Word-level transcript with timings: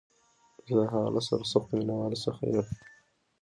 زه 0.65 0.73
د 0.77 0.79
هغه 0.91 1.01
له 1.15 1.21
سرسختو 1.27 1.73
مینوالو 1.79 2.17
څخه 2.25 2.41
یم 2.53 2.67